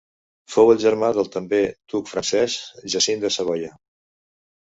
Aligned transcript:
Fou 0.53 0.69
el 0.75 0.79
germà 0.83 1.09
del 1.17 1.27
també 1.35 1.59
duc 1.93 2.09
Francesc 2.13 2.81
Jacint 2.95 3.23
de 3.27 3.31
Savoia. 3.37 3.71